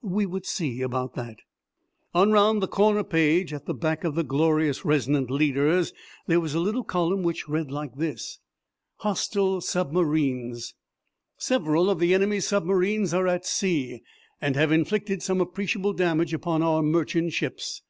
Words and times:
We 0.00 0.26
would 0.26 0.46
see 0.46 0.80
about 0.80 1.14
that. 1.16 1.38
On 2.14 2.28
the 2.28 2.34
round 2.34 2.62
the 2.62 2.68
corner 2.68 3.02
page, 3.02 3.52
at 3.52 3.66
the 3.66 3.74
back 3.74 4.04
of 4.04 4.14
the 4.14 4.22
glorious 4.22 4.84
resonant 4.84 5.28
leaders, 5.28 5.92
there 6.28 6.38
was 6.38 6.54
a 6.54 6.60
little 6.60 6.84
column 6.84 7.24
which 7.24 7.48
read 7.48 7.72
like 7.72 7.96
this: 7.96 8.38
HOSTILE 8.98 9.60
SUBMARINES 9.62 10.74
Several 11.36 11.90
of 11.90 11.98
the 11.98 12.14
enemy's 12.14 12.46
submarines 12.46 13.12
are 13.12 13.26
at 13.26 13.44
sea, 13.44 14.02
and 14.40 14.54
have 14.54 14.70
inflicted 14.70 15.20
some 15.20 15.40
appreciable 15.40 15.94
damage 15.94 16.32
upon 16.32 16.62
our 16.62 16.80
merchant 16.80 17.32
ships. 17.32 17.82